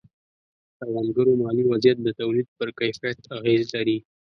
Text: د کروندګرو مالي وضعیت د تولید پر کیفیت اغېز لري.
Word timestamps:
د 0.75 0.75
کروندګرو 0.79 1.39
مالي 1.41 1.63
وضعیت 1.67 1.97
د 2.03 2.07
تولید 2.19 2.47
پر 2.57 2.69
کیفیت 2.79 3.19
اغېز 3.37 3.61
لري. 3.75 3.97